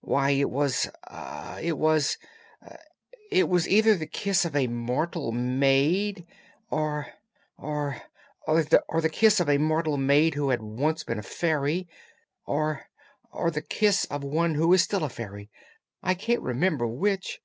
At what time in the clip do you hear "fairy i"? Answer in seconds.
15.08-16.14